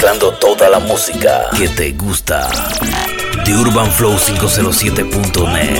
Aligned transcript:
mezclando 0.00 0.32
toda 0.32 0.70
la 0.70 0.78
música 0.78 1.50
que 1.54 1.68
te 1.68 1.90
gusta. 1.92 2.48
The 3.44 3.54
Urban 3.54 3.92
Flow 3.92 4.16
507.net. 4.16 5.78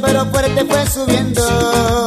pero 0.00 0.24
fuerte 0.26 0.64
fue 0.64 0.86
subiendo. 0.86 2.01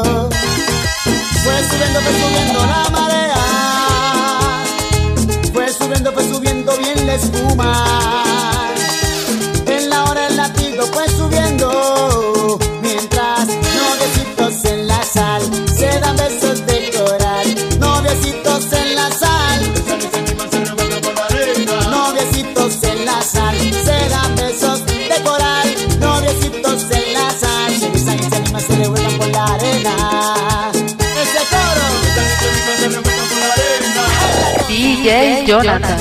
Jonathan. 35.05 35.99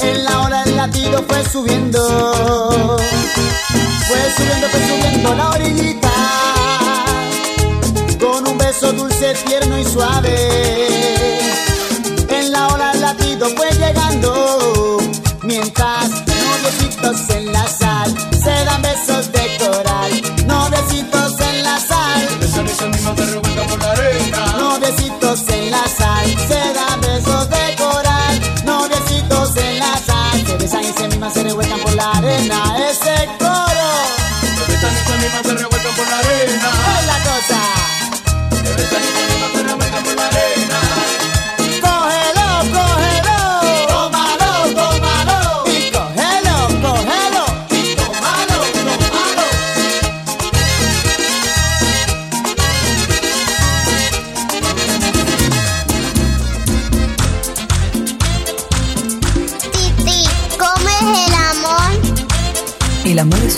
En 0.00 0.24
la 0.24 0.40
hora 0.40 0.64
el 0.64 0.76
latido 0.76 1.24
fue 1.26 1.42
subiendo, 1.50 2.98
fue 4.06 4.18
subiendo, 4.36 4.68
fue 4.68 4.80
subiendo 4.80 5.34
la 5.34 5.48
orillita, 5.48 6.12
con 8.20 8.46
un 8.46 8.58
beso 8.58 8.92
dulce, 8.92 9.32
tierno 9.46 9.78
y 9.78 9.84
suave. 9.84 10.88
En 12.28 12.52
la 12.52 12.68
hora 12.68 12.92
el 12.92 13.00
latido 13.00 13.48
fue 13.56 13.70
llegando, 13.70 14.98
mientras 15.42 16.10
noviecitos 16.10 17.30
en 17.30 17.45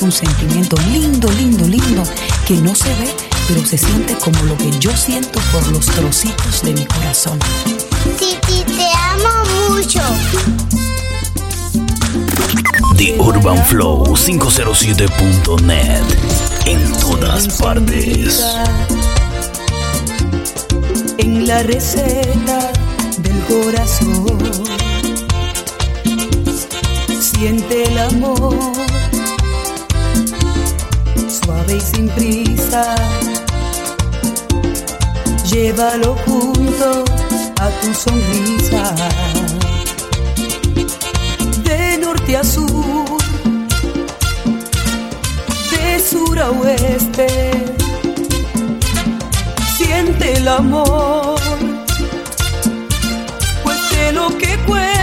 un 0.09 0.13
sentimiento 0.13 0.75
lindo, 0.91 1.31
lindo, 1.33 1.67
lindo, 1.67 2.03
que 2.47 2.55
no 2.55 2.75
se 2.75 2.89
ve, 2.89 3.15
pero 3.47 3.63
se 3.67 3.77
siente 3.77 4.15
como 4.15 4.43
lo 4.45 4.57
que 4.57 4.71
yo 4.79 4.91
siento 4.97 5.39
por 5.53 5.67
los 5.69 5.85
trocitos 5.85 6.63
de 6.63 6.73
mi 6.73 6.87
corazón. 6.87 7.39
Titi, 8.19 8.65
te 8.65 8.87
amo 9.13 9.29
mucho. 9.69 10.01
The 12.97 13.21
Urban 13.21 13.63
Flow 13.67 14.17
507.net 14.17 16.03
en 16.65 16.93
todas 17.01 17.47
partes. 17.59 18.43
En 21.19 21.47
la 21.47 21.63
receta 21.65 22.73
del 23.19 23.39
corazón 23.45 24.39
siente 27.21 27.83
el 27.85 27.99
amor 27.99 28.98
suave 31.69 31.77
y 31.77 31.81
sin 31.81 32.09
prisa. 32.09 32.95
Llévalo 35.51 36.17
junto 36.27 37.05
a 37.61 37.69
tu 37.81 37.95
sonrisa. 37.95 38.95
De 41.65 41.99
norte 41.99 42.37
a 42.37 42.45
sur, 42.45 43.19
de 45.71 46.01
sur 46.01 46.39
a 46.39 46.51
oeste, 46.51 47.51
siente 49.77 50.37
el 50.37 50.49
amor, 50.49 51.39
cueste 53.63 54.13
lo 54.13 54.29
que 54.39 54.57
cueste. 54.67 54.98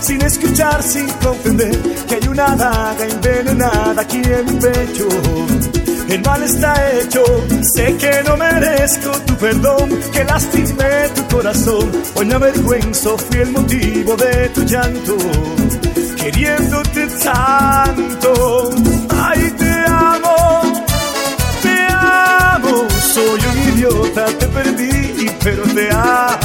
Sin 0.00 0.22
escuchar, 0.22 0.82
sin 0.82 1.08
comprender 1.24 1.76
que 2.08 2.14
hay 2.14 2.28
una 2.28 2.56
daga 2.56 3.04
envenenada 3.04 4.02
aquí 4.02 4.22
en 4.24 4.46
mi 4.46 4.60
pecho. 4.60 5.08
El 6.08 6.22
mal 6.22 6.42
está 6.42 6.74
hecho, 6.92 7.22
sé 7.74 7.96
que 7.96 8.22
no 8.26 8.36
merezco 8.36 9.10
tu 9.26 9.36
perdón, 9.36 9.90
que 10.12 10.24
lastimé 10.24 11.08
tu 11.14 11.36
corazón. 11.36 11.90
Hoy 12.16 12.26
me 12.26 12.34
avergüenzo, 12.34 13.16
fui 13.16 13.40
el 13.40 13.52
motivo 13.52 14.16
de 14.16 14.48
tu 14.48 14.62
llanto, 14.64 15.16
queriéndote 16.16 17.06
tanto. 17.22 18.70
Ay, 19.10 19.54
te 19.56 19.70
amo, 19.86 20.36
te 21.62 21.76
amo, 21.90 22.88
soy 23.14 23.40
un 23.50 23.74
idiota, 23.74 24.24
te 24.26 24.46
perdí, 24.46 25.30
pero 25.44 25.62
te 25.62 25.90
amo. 25.92 26.39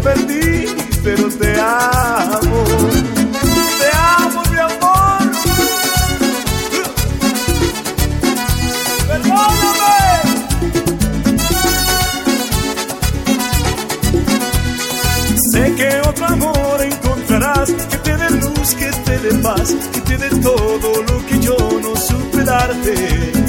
Perdí, 0.00 0.66
pero 1.02 1.28
te 1.28 1.60
amo. 1.60 2.64
Te 3.80 3.88
amo, 3.92 4.42
mi 4.50 4.58
amor. 4.58 5.20
Perdóname. 9.06 9.94
Sé 15.52 15.74
que 15.76 16.00
otro 16.08 16.26
amor 16.26 16.82
encontrarás 16.82 17.70
que 17.70 17.98
te 17.98 18.16
dé 18.16 18.30
luz, 18.30 18.74
que 18.74 18.90
te 19.04 19.18
dé 19.18 19.34
paz, 19.38 19.74
que 19.92 20.00
te 20.00 20.16
dé 20.18 20.30
todo 20.40 21.02
lo 21.02 21.26
que 21.26 21.38
yo 21.40 21.56
no 21.82 21.94
supe 21.96 22.42
darte. 22.42 23.43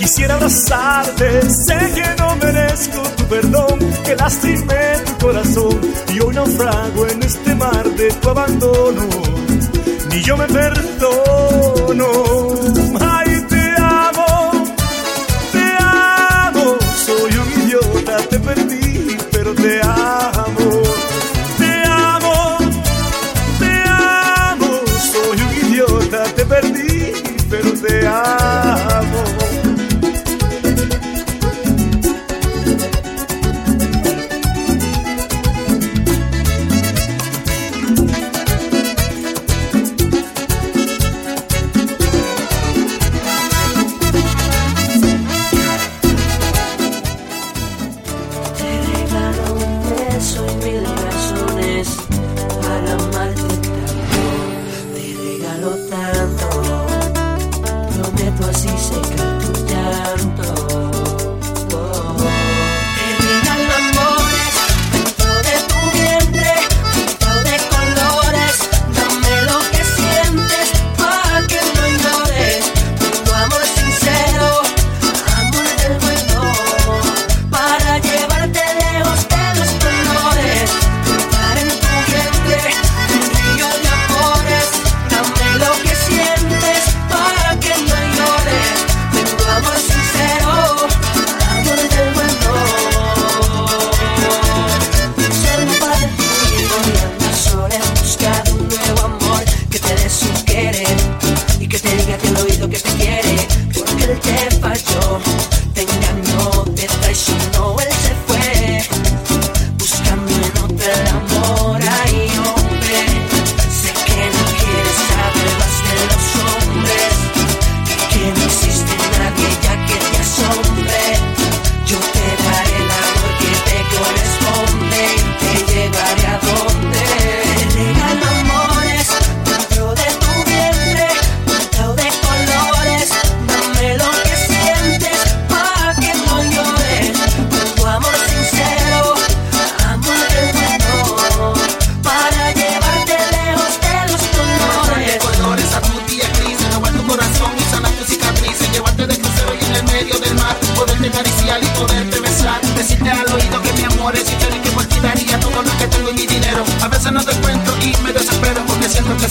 Quisiera 0.00 0.36
abrazarte, 0.36 1.42
sé 1.50 1.78
que 1.94 2.14
no 2.18 2.34
merezco 2.36 3.02
tu 3.18 3.24
perdón, 3.26 3.78
que 4.02 4.16
lastimé 4.16 4.98
tu 5.04 5.26
corazón 5.26 5.78
y 6.08 6.20
hoy 6.20 6.34
naufrago 6.34 7.06
en 7.06 7.22
este 7.22 7.54
mar 7.54 7.84
de 7.84 8.10
tu 8.10 8.30
abandono. 8.30 9.06
Ni 10.08 10.22
yo 10.22 10.38
me 10.38 10.46
perdono. 10.46 12.06
Ay, 12.98 13.44
te 13.50 13.74
amo, 13.76 14.52
te 15.52 15.66
amo, 15.78 16.78
soy 17.06 17.32
un 17.36 17.62
idiota, 17.62 18.16
te 18.30 18.38
perdí, 18.40 19.18
pero 19.30 19.54
te 19.54 19.82
amo. 19.82 20.59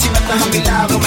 si 0.00 0.08
no 0.08 0.18
estás 0.18 0.42
a 0.42 0.50
mi 0.50 0.64
lado 0.64 0.99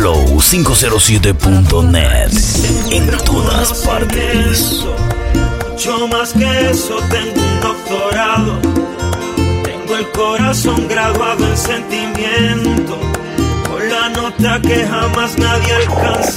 flow507.net 0.00 2.32
en 2.90 3.06
todas 3.24 3.72
partes. 3.82 4.82
Mucho 5.70 6.08
más 6.08 6.32
que 6.32 6.70
eso, 6.70 6.96
tengo 7.10 7.40
un 7.40 7.60
doctorado. 7.60 8.58
Tengo 9.62 9.96
el 9.98 10.10
corazón 10.10 10.88
graduado 10.88 11.46
en 11.46 11.56
sentimiento. 11.56 12.98
Con 13.68 13.88
la 13.90 14.08
nota 14.08 14.58
que 14.62 14.86
jamás 14.86 15.38
nadie 15.38 15.74
alcanza. 15.74 16.32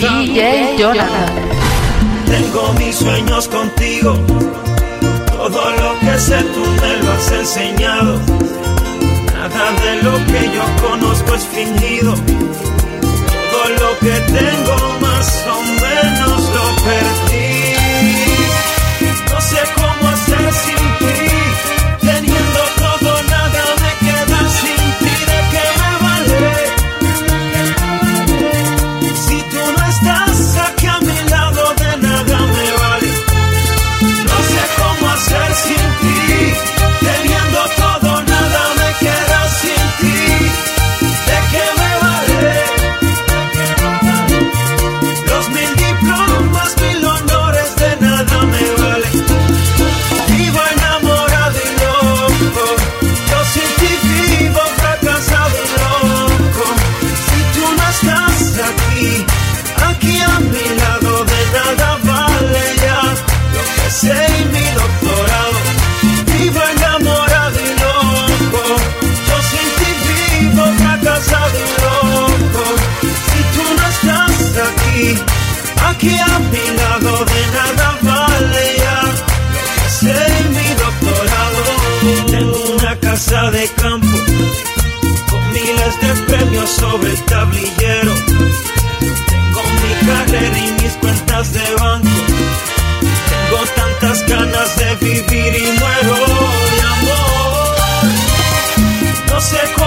Tengo 2.26 2.74
mis 2.80 2.96
sueños 2.98 3.48
contigo. 3.48 4.18
Todo 5.28 5.72
lo 5.72 5.98
que 6.02 6.20
sé 6.20 6.44
tú 6.54 6.66
me 6.82 6.98
lo 7.02 7.12
has 7.14 7.32
enseñado. 7.32 8.20
Nada 9.34 9.72
de 9.84 10.04
lo 10.04 10.18
que 10.26 10.52
yo 10.54 10.66
conozco 10.86 11.34
es 11.36 11.46
fingido 11.46 12.14
lo 13.70 14.00
que 14.00 14.20
tengo 14.32 15.00
más 15.00 15.46
o 15.48 15.62
menos 15.62 16.50
lo 16.50 16.84
perdí. 16.84 17.43
que 76.04 76.16
a 76.20 76.40
mi 76.52 76.66
lado 76.82 77.26
de 77.32 77.42
nada 77.58 77.88
vale 78.02 78.66
ya 78.84 79.00
ser 80.00 80.32
mi 80.56 80.70
doctorado. 80.84 81.62
Tengo 82.34 82.60
una 82.78 82.94
casa 83.00 83.52
de 83.52 83.68
campo 83.82 84.18
con 85.30 85.44
miles 85.54 85.94
de 86.04 86.12
premios 86.28 86.70
sobre 86.70 87.10
el 87.12 87.22
tablillero. 87.24 88.14
Tengo 89.32 89.62
mi 89.84 89.94
carrera 90.08 90.58
y 90.68 90.72
mis 90.82 90.94
cuentas 91.02 91.54
de 91.54 91.76
banco. 91.80 92.22
Tengo 93.32 93.62
tantas 93.82 94.28
ganas 94.28 94.70
de 94.80 94.96
vivir 95.06 95.52
y 95.56 95.80
muero 95.80 96.16
de 96.74 96.82
amor. 96.96 97.64
No 99.30 99.42
sé 99.42 99.62
cómo 99.76 99.83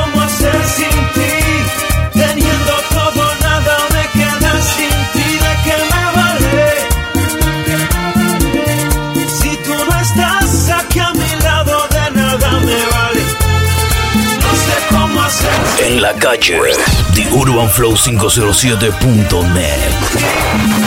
la 16.07 16.15
calle. 16.15 16.57
The 17.15 17.25
Urban 17.35 17.69
Flow 17.69 17.97
507.net. 17.97 20.86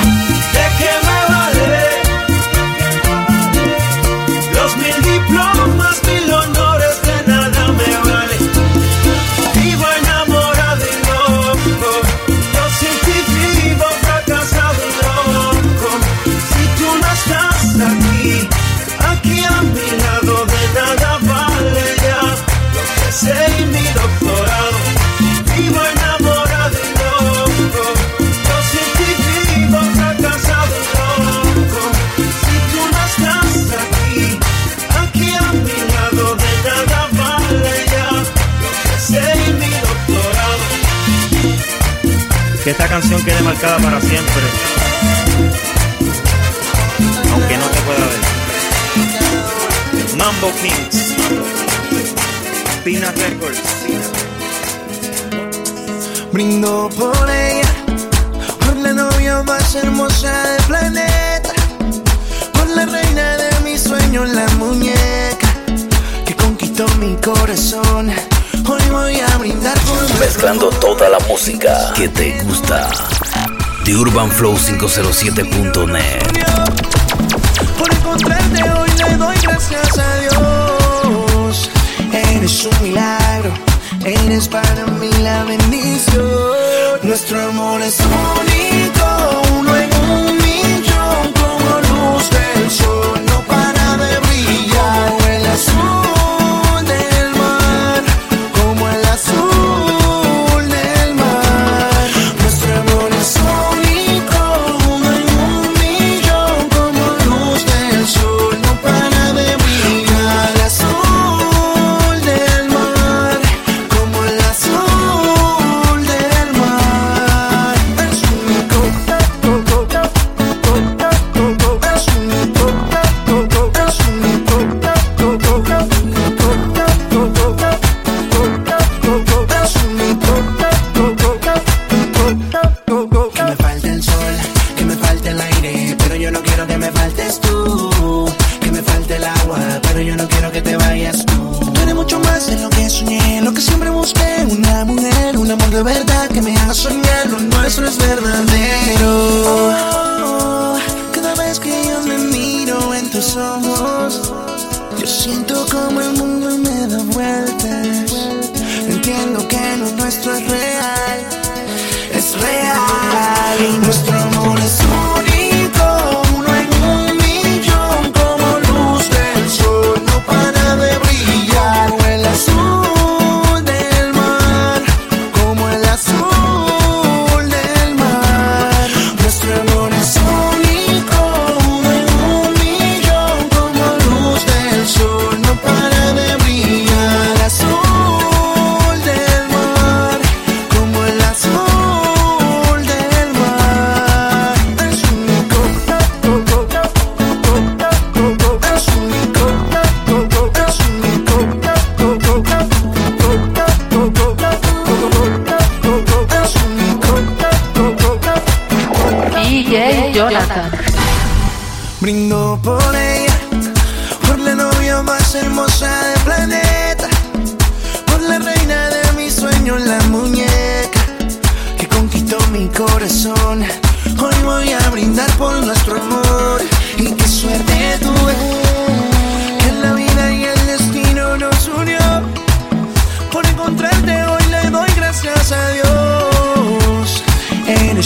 que 42.70 42.74
esta 42.74 42.88
canción 42.88 43.20
quede 43.24 43.42
marcada 43.42 43.78
para 43.80 44.00
siempre, 44.00 44.44
aunque 47.34 47.58
no 47.58 47.66
te 47.66 47.80
pueda 47.82 48.06
ver. 48.06 48.20
Mambo 50.16 50.52
Kings, 50.62 51.16
Pina 52.84 53.12
Records. 53.12 53.60
Brindo 56.32 56.92
por 56.96 57.28
ella, 57.28 57.74
por 58.60 58.76
la 58.78 58.94
novia 58.94 59.42
más 59.42 59.74
hermosa 59.74 60.32
del 60.52 60.64
planeta, 60.66 61.54
por 62.54 62.68
la 62.68 62.86
reina 62.86 63.38
de 63.38 63.50
mis 63.64 63.82
sueños, 63.82 64.30
la 64.30 64.48
muñeca 64.60 65.48
que 66.24 66.36
conquistó 66.36 66.88
mi 67.00 67.16
corazón 67.16 68.14
voy 69.00 69.20
a 69.20 69.38
brindar 69.38 69.80
por 69.82 70.20
Mezclando 70.20 70.70
toda 70.70 71.10
la 71.10 71.20
música 71.28 71.94
que 71.96 72.10
te 72.10 72.42
gusta. 72.44 72.90
The 73.86 73.96
Urban 73.96 74.30
Flow 74.32 74.56
507.net. 74.56 76.24
Por 77.78 77.94
encontrarte 77.94 78.64
hoy 78.64 78.90
le 78.98 79.18
doy 79.18 79.38
gracias 79.42 79.98
a 79.98 80.16
Dios. 80.22 81.70
Eres 82.12 82.66
un 82.66 82.84
milagro, 82.84 83.52
eres 84.04 84.48
para 84.48 84.86
mí 85.00 85.10
la 85.22 85.44
bendición. 85.46 87.00
Nuestro 87.04 87.42
amor 87.42 87.82
es 87.82 87.98
bonito. 87.98 88.99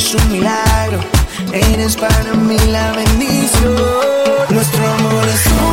eres 0.03 0.15
un 0.15 0.31
milagro, 0.33 0.99
eres 1.53 1.95
para 1.95 2.33
mí 2.33 2.57
la 2.67 2.91
bendición. 2.91 3.75
Nuestro 4.49 4.85
amor 4.85 5.25
es 5.29 5.45
un 5.47 5.72